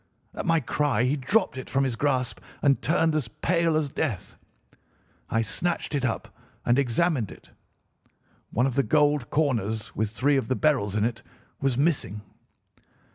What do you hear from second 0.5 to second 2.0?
cry he dropped it from his